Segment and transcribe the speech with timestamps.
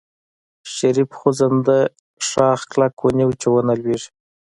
[0.73, 1.79] شريف خوځنده
[2.29, 4.09] شاخ کلک ونيو چې ونه لوېږي.